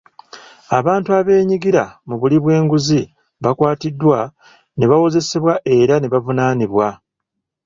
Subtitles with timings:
[0.77, 3.01] Abantu abeenyigira mu buli bw'enguzzi
[3.43, 4.19] bakwatiddwa
[4.77, 6.87] ne bawozesebwa era ne bavunaanibwa.